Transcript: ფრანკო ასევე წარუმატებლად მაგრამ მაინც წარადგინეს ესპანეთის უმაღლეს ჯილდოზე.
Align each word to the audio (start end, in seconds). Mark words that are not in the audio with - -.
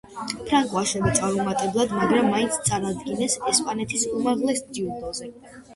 ფრანკო 0.45 0.77
ასევე 0.79 1.11
წარუმატებლად 1.19 1.93
მაგრამ 1.99 2.33
მაინც 2.33 2.59
წარადგინეს 2.71 3.39
ესპანეთის 3.53 4.09
უმაღლეს 4.21 4.69
ჯილდოზე. 4.77 5.33